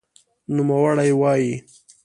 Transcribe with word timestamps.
نوموړی 0.55 1.11
وایي، 1.19 1.53